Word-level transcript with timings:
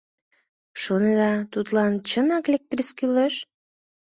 Шонеда, 0.81 1.31
тудлан 1.53 1.93
чынак 2.09 2.45
лектрис 2.51 2.89
кӱлеш? 2.97 3.35